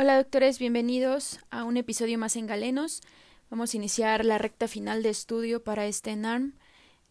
[0.00, 3.00] Hola doctores, bienvenidos a un episodio más en Galenos.
[3.50, 6.52] Vamos a iniciar la recta final de estudio para este NARM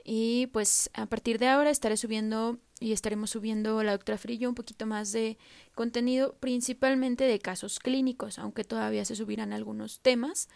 [0.05, 4.55] y pues a partir de ahora estaré subiendo y estaremos subiendo la doctora Frillo un
[4.55, 5.37] poquito más de
[5.75, 10.47] contenido, principalmente de casos clínicos, aunque todavía se subirán algunos temas,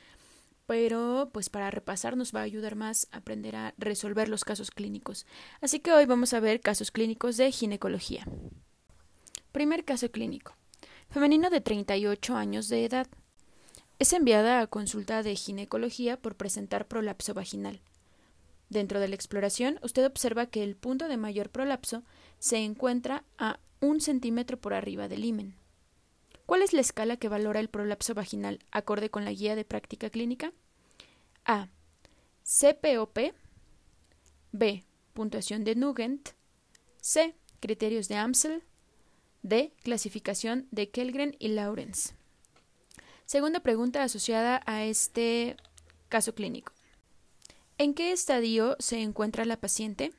[0.67, 4.71] pero pues para repasar nos va a ayudar más a aprender a resolver los casos
[4.71, 5.25] clínicos.
[5.59, 8.25] Así que hoy vamos a ver casos clínicos de ginecología.
[9.51, 10.55] Primer caso clínico
[11.11, 13.07] femenino de 38 años de edad.
[13.99, 17.81] Es enviada a consulta de ginecología por presentar prolapso vaginal.
[18.69, 22.03] Dentro de la exploración, usted observa que el punto de mayor prolapso
[22.39, 25.55] se encuentra a un centímetro por arriba del himen.
[26.45, 30.09] ¿Cuál es la escala que valora el prolapso vaginal acorde con la guía de práctica
[30.09, 30.53] clínica?
[31.45, 31.67] A.
[32.43, 33.33] CPOP.
[34.53, 34.85] B.
[35.13, 36.29] Puntuación de Nugent.
[37.01, 37.35] C.
[37.59, 38.63] Criterios de Amsel.
[39.43, 39.73] D.
[39.83, 42.13] Clasificación de Kellgren y Lawrence.
[43.25, 45.55] Segunda pregunta asociada a este
[46.09, 46.73] caso clínico.
[47.77, 50.11] ¿En qué estadio se encuentra la paciente?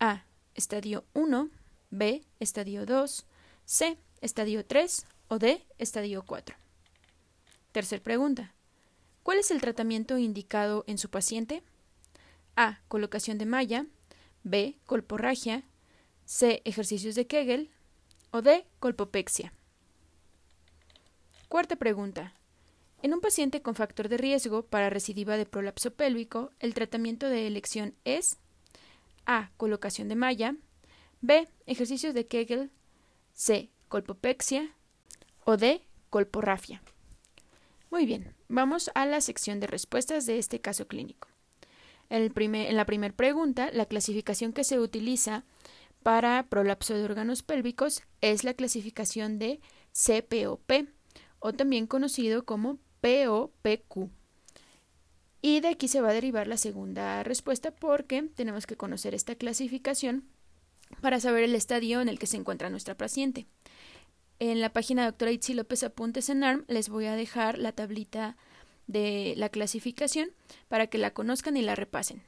[0.00, 0.24] A.
[0.54, 1.50] Estadio 1,
[1.90, 2.24] B.
[2.40, 3.26] Estadio 2,
[3.64, 3.98] C.
[4.20, 5.64] Estadio 3 o D.
[5.78, 6.56] Estadio 4.
[7.72, 8.54] Tercer pregunta.
[9.22, 11.62] ¿Cuál es el tratamiento indicado en su paciente?
[12.56, 12.80] A.
[12.88, 13.86] Colocación de malla.
[14.42, 14.78] B.
[14.86, 15.64] Colporragia.
[16.24, 16.62] C.
[16.64, 17.70] Ejercicios de Kegel
[18.30, 19.52] o de colpopexia.
[21.48, 22.34] Cuarta pregunta.
[23.02, 27.46] En un paciente con factor de riesgo para recidiva de prolapso pélvico, el tratamiento de
[27.46, 28.38] elección es
[29.26, 29.50] A.
[29.56, 30.56] Colocación de malla.
[31.20, 31.48] B.
[31.66, 32.70] Ejercicios de Kegel.
[33.32, 33.70] C.
[33.88, 34.74] Colpopexia.
[35.44, 35.82] O D.
[36.10, 36.82] Colporrafia.
[37.90, 41.28] Muy bien, vamos a la sección de respuestas de este caso clínico.
[42.10, 45.44] en la primera pregunta, la clasificación que se utiliza
[46.06, 49.58] para prolapso de órganos pélvicos es la clasificación de
[49.90, 50.88] CPOP
[51.40, 54.08] o también conocido como POPQ.
[55.42, 59.34] Y de aquí se va a derivar la segunda respuesta porque tenemos que conocer esta
[59.34, 60.28] clasificación
[61.00, 63.48] para saber el estadio en el que se encuentra nuestra paciente.
[64.38, 67.72] En la página de doctora Itzi López Apuntes en ARM les voy a dejar la
[67.72, 68.36] tablita
[68.86, 70.30] de la clasificación
[70.68, 72.22] para que la conozcan y la repasen.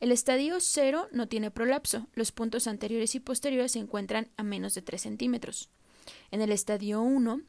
[0.00, 2.08] El estadio 0 no tiene prolapso.
[2.14, 5.70] Los puntos anteriores y posteriores se encuentran a menos de 3 centímetros.
[6.30, 7.40] En el estadio 1,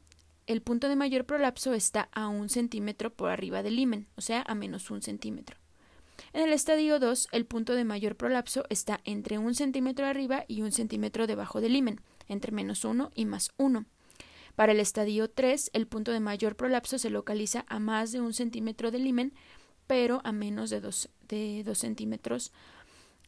[0.46, 4.42] el punto de mayor prolapso está a un centímetro por arriba del himen, o sea,
[4.46, 5.58] a menos un centímetro.
[6.32, 10.62] En el estadio 2, el punto de mayor prolapso está entre un centímetro arriba y
[10.62, 13.86] un centímetro debajo del himen, entre menos 1 y más 1.
[14.54, 18.32] Para el estadio 3, el punto de mayor prolapso se localiza a más de un
[18.32, 19.34] centímetro del himen,
[19.86, 22.52] pero a menos de 2 de centímetros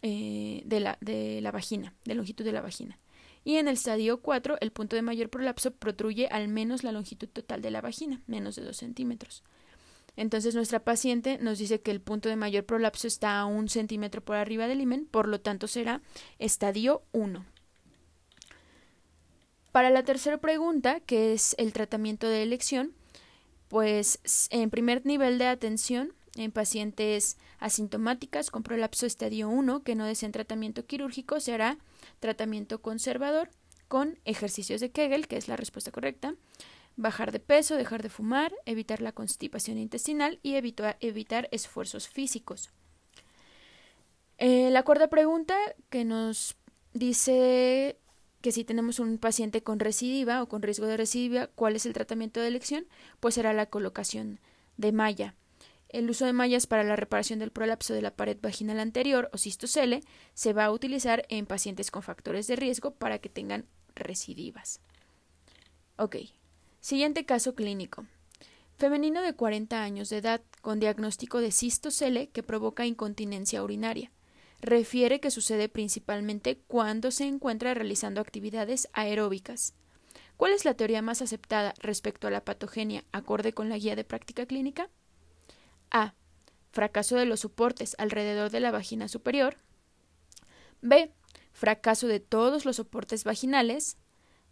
[0.02, 2.98] eh, de, la, de la vagina, de longitud de la vagina.
[3.44, 7.28] Y en el estadio 4, el punto de mayor prolapso protruye al menos la longitud
[7.28, 9.42] total de la vagina, menos de 2 centímetros.
[10.16, 14.20] Entonces nuestra paciente nos dice que el punto de mayor prolapso está a un centímetro
[14.20, 16.02] por arriba del himen, por lo tanto será
[16.38, 17.44] estadio 1.
[19.72, 22.92] Para la tercera pregunta, que es el tratamiento de elección,
[23.68, 24.18] pues
[24.50, 30.32] en primer nivel de atención en pacientes asintomáticas con prolapso estadio 1 que no desean
[30.32, 31.78] tratamiento quirúrgico se hará
[32.20, 33.50] tratamiento conservador
[33.88, 36.34] con ejercicios de Kegel, que es la respuesta correcta,
[36.96, 42.70] bajar de peso, dejar de fumar, evitar la constipación intestinal y evitar, esfuerzos físicos.
[44.36, 45.56] Eh, la cuarta pregunta
[45.90, 46.56] que nos
[46.92, 47.98] dice
[48.40, 51.92] que si tenemos un paciente con recidiva o con riesgo de recidiva, ¿cuál es el
[51.92, 52.86] tratamiento de elección?
[53.20, 54.38] Pues será la colocación
[54.76, 55.34] de malla.
[55.88, 59.38] El uso de mallas para la reparación del prolapso de la pared vaginal anterior o
[59.38, 60.02] cistocele
[60.34, 64.80] se va a utilizar en pacientes con factores de riesgo para que tengan recidivas.
[65.96, 66.16] Ok.
[66.80, 68.06] Siguiente caso clínico.
[68.76, 74.12] Femenino de 40 años de edad con diagnóstico de cistocele que provoca incontinencia urinaria.
[74.60, 79.74] Refiere que sucede principalmente cuando se encuentra realizando actividades aeróbicas.
[80.36, 84.04] ¿Cuál es la teoría más aceptada respecto a la patogenia acorde con la guía de
[84.04, 84.88] práctica clínica?
[85.90, 86.14] A.
[86.70, 89.58] Fracaso de los soportes alrededor de la vagina superior.
[90.80, 91.12] B.
[91.52, 93.96] Fracaso de todos los soportes vaginales.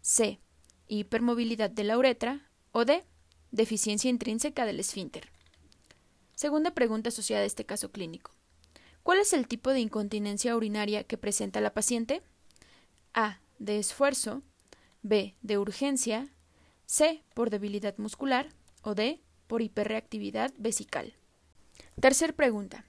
[0.01, 0.39] C.
[0.87, 2.49] Hipermovilidad de la uretra.
[2.71, 3.05] O D.
[3.51, 5.31] Deficiencia intrínseca del esfínter.
[6.35, 8.31] Segunda pregunta asociada a este caso clínico.
[9.03, 12.21] ¿Cuál es el tipo de incontinencia urinaria que presenta la paciente?
[13.13, 13.39] A.
[13.57, 14.41] De esfuerzo.
[15.01, 15.35] B.
[15.41, 16.27] De urgencia.
[16.85, 17.23] C.
[17.33, 18.49] Por debilidad muscular.
[18.81, 19.21] O D.
[19.47, 21.13] Por hiperreactividad vesical.
[21.99, 22.85] Tercer pregunta.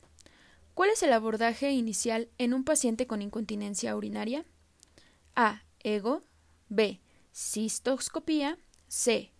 [0.74, 4.44] ¿Cuál es el abordaje inicial en un paciente con incontinencia urinaria?
[5.34, 5.62] A.
[5.80, 6.22] Ego.
[6.68, 7.00] B.
[7.32, 8.58] Cistoscopía.
[8.86, 9.32] C.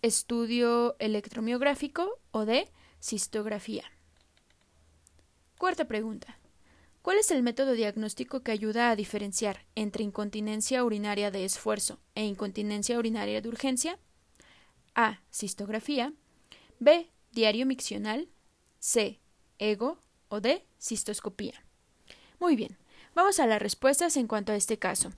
[0.00, 2.68] estudio electromiográfico o D,
[3.00, 3.84] cistografía.
[5.56, 6.38] Cuarta pregunta.
[7.02, 12.24] ¿Cuál es el método diagnóstico que ayuda a diferenciar entre incontinencia urinaria de esfuerzo e
[12.24, 13.98] incontinencia urinaria de urgencia?
[14.96, 15.20] A.
[15.30, 16.12] Cistografía.
[16.80, 17.08] B.
[17.30, 18.28] Diario miccional.
[18.82, 19.20] C.
[19.60, 20.00] Ego.
[20.28, 20.66] O D.
[20.76, 21.64] Cistoscopía.
[22.40, 22.76] Muy bien.
[23.14, 25.12] Vamos a las respuestas en cuanto a este caso.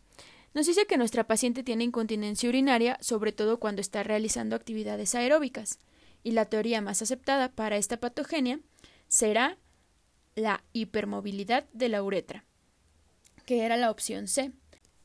[0.52, 5.78] Nos dice que nuestra paciente tiene incontinencia urinaria, sobre todo cuando está realizando actividades aeróbicas,
[6.22, 8.60] y la teoría más aceptada para esta patogenia
[9.08, 9.56] será
[10.34, 12.44] la hipermovilidad de la uretra,
[13.46, 14.52] que era la opción C.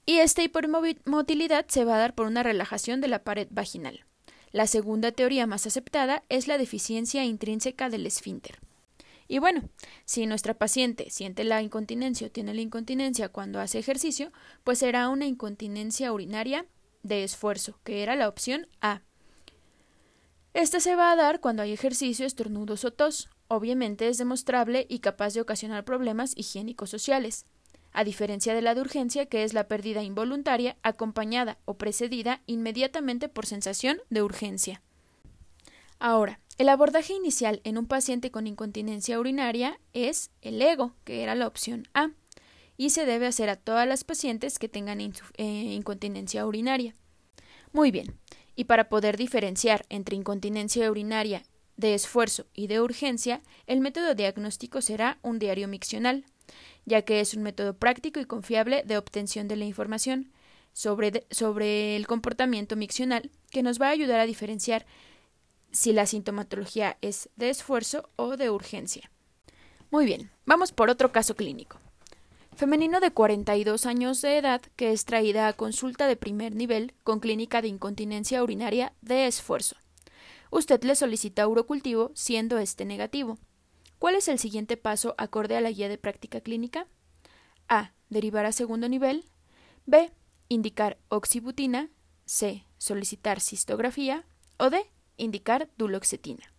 [0.06, 4.04] Y esta hipermotilidad se va a dar por una relajación de la pared vaginal.
[4.52, 8.60] La segunda teoría más aceptada es la deficiencia intrínseca del esfínter.
[9.28, 9.70] Y bueno,
[10.06, 14.32] si nuestra paciente siente la incontinencia o tiene la incontinencia cuando hace ejercicio,
[14.64, 16.66] pues será una incontinencia urinaria
[17.04, 19.04] de esfuerzo, que era la opción A.
[20.56, 25.00] Esta se va a dar cuando hay ejercicio, estornudos o tos, obviamente es demostrable y
[25.00, 27.46] capaz de ocasionar problemas higiénicos sociales,
[28.00, 33.28] a diferencia de la de urgencia, que es la pérdida involuntaria acompañada o precedida inmediatamente
[33.28, 34.82] por sensación de urgencia.
[36.00, 41.36] Ahora, el abordaje inicial en un paciente con incontinencia urinaria es el ego, que era
[41.36, 42.12] la opción A,
[42.78, 46.96] y se debe hacer a todas las pacientes que tengan eh, incontinencia urinaria.
[47.74, 48.18] Muy bien,
[48.56, 51.44] y para poder diferenciar entre incontinencia urinaria
[51.76, 56.24] de esfuerzo y de urgencia, el método diagnóstico será un diario miccional,
[56.86, 60.32] ya que es un método práctico y confiable de obtención de la información
[60.74, 64.86] sobre, sobre el comportamiento miccional que nos va a ayudar a diferenciar
[65.72, 69.12] si la sintomatología es de esfuerzo o de urgencia.
[69.92, 71.80] Muy bien, vamos por otro caso clínico.
[72.56, 77.20] Femenino de 42 años de edad que es traída a consulta de primer nivel con
[77.20, 79.78] clínica de incontinencia urinaria de esfuerzo.
[80.52, 83.38] Usted le solicita urocultivo siendo este negativo.
[84.00, 86.88] ¿Cuál es el siguiente paso acorde a la guía de práctica clínica?
[87.68, 87.92] A.
[88.10, 89.26] Derivar a segundo nivel.
[89.86, 90.12] B.
[90.48, 91.90] Indicar oxibutina.
[92.26, 92.66] C.
[92.78, 94.26] Solicitar cistografía.
[94.58, 94.84] O D.
[95.18, 96.52] Indicar duloxetina.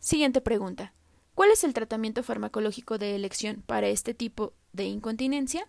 [0.00, 0.92] Siguiente pregunta.
[1.34, 5.66] ¿Cuál es el tratamiento farmacológico de elección para este tipo de incontinencia?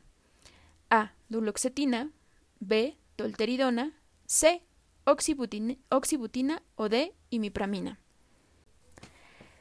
[0.90, 1.13] A.
[1.30, 2.12] Duloxetina.
[2.60, 2.98] B.
[3.16, 3.94] Tolteridona.
[4.25, 4.63] C
[5.10, 8.00] oxibutina, o D, imipramina.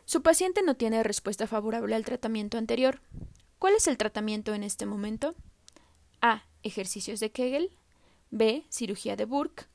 [0.08, 3.02] Su paciente no tiene respuesta favorable al tratamiento anterior.
[3.58, 5.34] ¿Cuál es el tratamiento en este momento?
[6.22, 6.44] A.
[6.62, 7.76] Ejercicios de Kegel.
[8.30, 8.64] B.
[8.70, 9.66] Cirugía de Burke.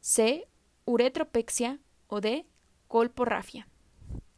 [0.00, 0.48] C.
[0.86, 2.46] Uretropexia o D.
[2.88, 3.68] Colporrafia.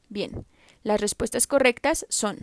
[0.08, 0.44] Bien,
[0.82, 2.38] las respuestas correctas son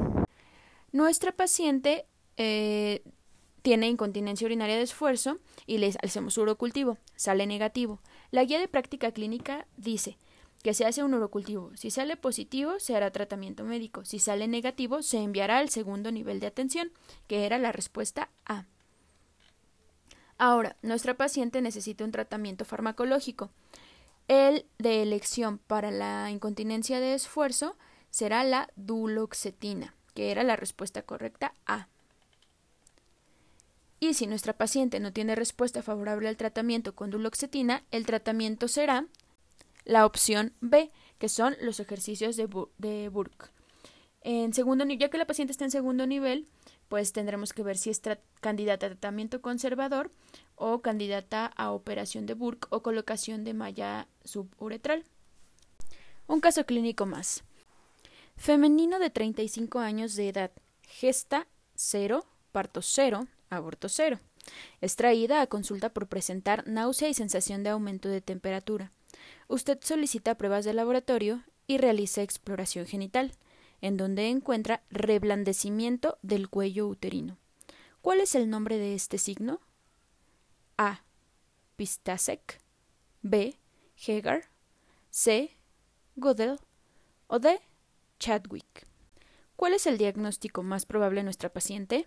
[0.94, 2.06] nuestra paciente
[2.38, 3.04] eh,
[3.62, 8.00] tiene incontinencia urinaria de esfuerzo y le hacemos urocultivo, sale negativo.
[8.32, 10.18] La guía de práctica clínica dice
[10.64, 11.72] que se hace un urocultivo.
[11.76, 14.04] Si sale positivo, se hará tratamiento médico.
[14.06, 16.92] Si sale negativo, se enviará al segundo nivel de atención,
[17.28, 18.66] que era la respuesta A.
[20.38, 23.50] Ahora, nuestra paciente necesita un tratamiento farmacológico.
[24.28, 27.76] El de elección para la incontinencia de esfuerzo
[28.10, 31.88] será la duloxetina, que era la respuesta correcta A.
[34.00, 39.06] Y si nuestra paciente no tiene respuesta favorable al tratamiento con duloxetina, el tratamiento será
[39.89, 43.48] la opción B, que son los ejercicios de, Burke.
[44.22, 46.48] En segundo, ya que la paciente está en segundo nivel,
[46.89, 48.00] pues tendremos que ver si es
[48.39, 50.12] candidata a tratamiento conservador
[50.55, 55.05] o candidata a operación de Burke o colocación de malla suburetral.
[56.27, 57.43] Un caso clínico más.
[58.38, 60.51] Femenino de 35 años de edad,
[60.84, 64.19] gesta 0, parto 0, aborto cero.
[64.81, 68.91] Es traída a consulta por presentar náusea y sensación de aumento de temperatura.
[69.48, 73.32] Usted solicita pruebas de laboratorio y realiza exploración genital,
[73.82, 77.38] en donde encuentra reblandecimiento del cuello uterino.
[78.02, 79.60] ¿Cuál es el nombre de este signo?
[80.78, 81.04] A.
[81.76, 82.62] Pistasek.
[83.22, 83.58] B.
[84.08, 84.46] Hegar.
[85.10, 85.52] C.
[86.16, 86.60] Godel.
[87.28, 87.60] O D.
[88.20, 88.88] Chadwick.
[89.56, 92.06] ¿Cuál es el diagnóstico más probable en nuestra paciente?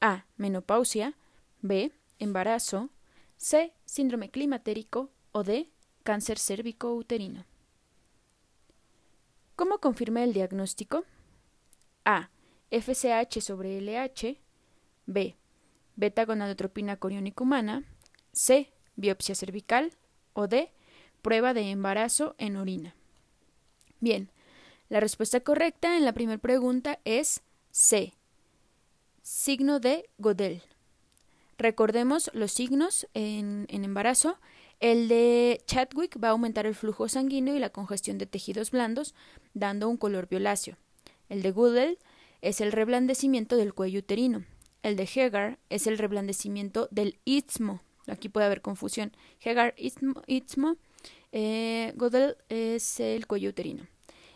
[0.00, 0.26] A.
[0.36, 1.16] Menopausia.
[1.62, 1.92] B.
[2.18, 2.90] Embarazo.
[3.38, 3.72] C.
[3.84, 5.10] Síndrome climatérico.
[5.32, 5.70] O D.
[6.06, 7.44] Cáncer cérvico uterino.
[9.56, 11.04] ¿Cómo confirma el diagnóstico?
[12.04, 12.30] A.
[12.70, 14.38] FSH sobre LH.
[15.06, 15.34] B.
[15.96, 17.82] Beta-gonadotropina coriónica humana.
[18.32, 18.72] C.
[18.94, 19.94] Biopsia cervical.
[20.32, 20.70] O D.
[21.22, 22.94] Prueba de embarazo en orina.
[23.98, 24.30] Bien,
[24.88, 28.14] la respuesta correcta en la primera pregunta es C.
[29.22, 30.62] Signo de Godel.
[31.58, 34.38] Recordemos los signos en, embarazo.
[34.80, 39.14] El de Chadwick va a aumentar el flujo sanguíneo y la congestión de tejidos blandos,
[39.54, 40.76] dando un color violáceo.
[41.28, 41.98] El de Goodell
[42.42, 44.44] es el reblandecimiento del cuello uterino.
[44.82, 47.82] El de Hegar es el reblandecimiento del istmo.
[48.06, 49.16] Aquí puede haber confusión.
[49.42, 50.76] Hegar, istmo, istmo
[51.32, 53.86] eh, Goodell es el cuello uterino.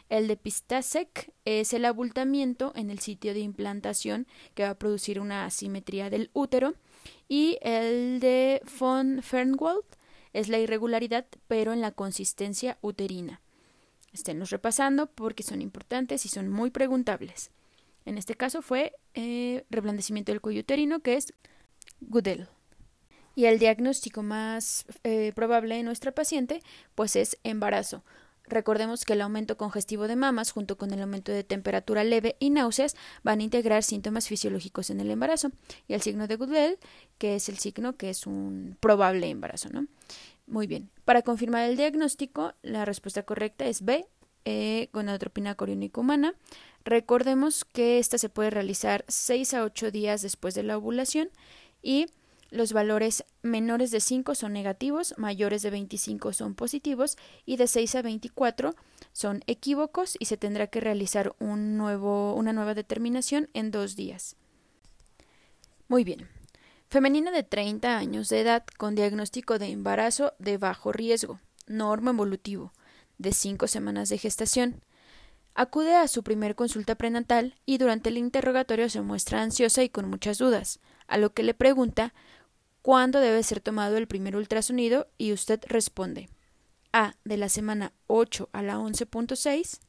[0.08, 5.20] El de Pistasek es el abultamiento en el sitio de implantación que va a producir
[5.20, 6.74] una asimetría del útero.
[7.28, 9.84] Y el de von Fernwald
[10.32, 13.40] es la irregularidad, pero en la consistencia uterina.
[14.12, 17.50] Esténlos repasando porque son importantes y son muy preguntables.
[18.04, 21.32] En este caso fue eh, reblandecimiento del cuello uterino, que es
[22.00, 22.48] Goodell.
[23.34, 26.62] Y el diagnóstico más eh, probable en nuestra paciente,
[26.94, 28.02] pues es embarazo.
[28.50, 32.50] Recordemos que el aumento congestivo de mamas junto con el aumento de temperatura leve y
[32.50, 35.52] náuseas van a integrar síntomas fisiológicos en el embarazo
[35.86, 36.78] y el signo de Goodell,
[37.18, 39.86] que es el signo que es un probable embarazo, ¿no?
[40.46, 40.90] Muy bien.
[41.04, 44.06] Para confirmar el diagnóstico, la respuesta correcta es B,
[44.44, 46.34] eh, gonadotropina coriónica humana.
[46.84, 51.30] Recordemos que esta se puede realizar 6 a 8 días después de la ovulación
[51.82, 52.06] y
[52.50, 57.16] los valores menores de 5 son negativos, mayores de 25 son positivos
[57.46, 58.74] y de 6 a 24
[59.12, 64.36] son equívocos y se tendrá que realizar un nuevo, una nueva determinación en dos días.
[65.88, 66.28] Muy bien.
[66.88, 72.72] Femenina de 30 años de edad con diagnóstico de embarazo de bajo riesgo, normo evolutivo,
[73.18, 74.82] de 5 semanas de gestación.
[75.54, 80.08] Acude a su primer consulta prenatal y durante el interrogatorio se muestra ansiosa y con
[80.08, 82.12] muchas dudas, a lo que le pregunta
[82.82, 86.28] cuándo debe ser tomado el primer ultrasonido y usted responde
[86.92, 87.14] A.
[87.24, 89.80] de la semana 8 a la 11.6,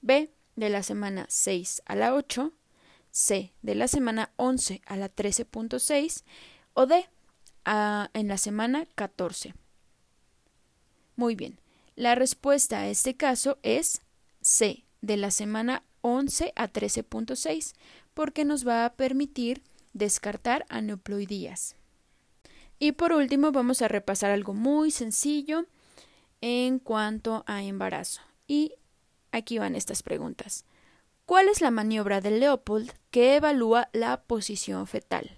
[0.00, 0.30] B.
[0.56, 2.52] de la semana 6 a la 8,
[3.10, 3.52] C.
[3.62, 6.24] de la semana 11 a la 13.6
[6.74, 7.08] o D.
[7.64, 9.54] en la semana 14.
[11.16, 11.60] Muy bien,
[11.94, 14.00] la respuesta a este caso es
[14.40, 14.84] C.
[15.00, 17.74] de la semana 11 a 13.6
[18.14, 21.76] porque nos va a permitir descartar aneuploidías.
[22.82, 25.66] Y por último vamos a repasar algo muy sencillo
[26.40, 28.22] en cuanto a embarazo.
[28.48, 28.74] Y
[29.30, 30.64] aquí van estas preguntas.
[31.24, 35.30] ¿Cuál es la maniobra de Leopold que evalúa la posición fetal?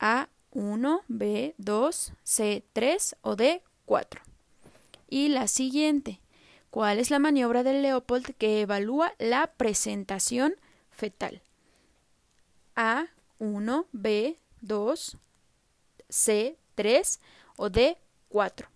[0.00, 4.20] A1, B2, C3 o D4.
[5.08, 6.20] Y la siguiente.
[6.68, 10.56] ¿Cuál es la maniobra de Leopold que evalúa la presentación
[10.90, 11.40] fetal?
[12.74, 15.16] A1, B2,
[16.10, 17.20] C3 3
[17.56, 18.68] o de 4.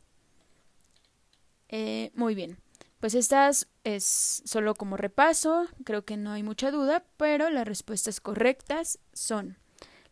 [1.68, 2.58] Eh, muy bien.
[2.98, 8.20] Pues estas es solo como repaso, creo que no hay mucha duda, pero las respuestas
[8.20, 9.56] correctas son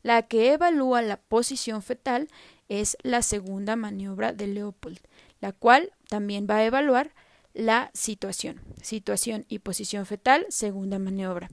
[0.02, 2.28] la que evalúa la posición fetal
[2.68, 5.00] es la segunda maniobra de Leopold,
[5.40, 7.14] la cual también va a evaluar
[7.52, 8.60] la situación.
[8.82, 11.50] Situación y posición fetal, segunda maniobra.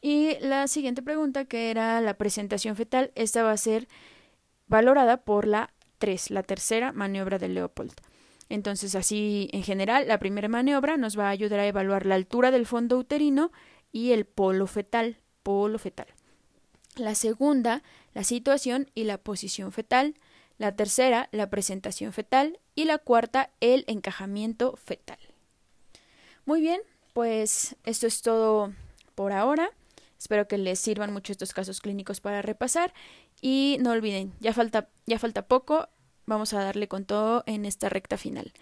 [0.00, 3.88] Y la siguiente pregunta, que era la presentación fetal, esta va a ser
[4.66, 7.92] valorada por la 3, la tercera maniobra de Leopold.
[8.48, 12.50] Entonces, así en general, la primera maniobra nos va a ayudar a evaluar la altura
[12.50, 13.52] del fondo uterino
[13.90, 16.06] y el polo fetal, polo fetal.
[16.96, 20.14] La segunda, la situación y la posición fetal.
[20.58, 22.60] La tercera, la presentación fetal.
[22.74, 25.18] Y la cuarta, el encajamiento fetal.
[26.44, 26.80] Muy bien,
[27.12, 28.72] pues esto es todo
[29.14, 29.70] por ahora.
[30.18, 32.92] Espero que les sirvan mucho estos casos clínicos para repasar
[33.40, 35.88] y no olviden, ya falta, ya falta poco,
[36.26, 38.52] vamos a darle con todo en esta recta final.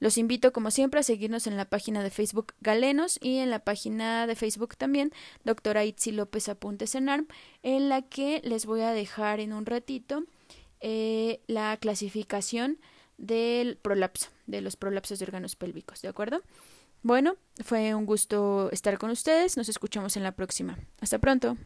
[0.00, 3.60] Los invito, como siempre, a seguirnos en la página de Facebook Galenos y en la
[3.60, 5.12] página de Facebook también,
[5.44, 7.28] doctora Itzi López Apuntes en ARM,
[7.62, 10.24] en la que les voy a dejar en un ratito
[10.80, 12.78] eh, la clasificación
[13.16, 16.42] del prolapso, de los prolapsos de órganos pélvicos, ¿de acuerdo?
[17.04, 20.78] Bueno, fue un gusto estar con ustedes, nos escuchamos en la próxima.
[21.02, 21.58] Hasta pronto.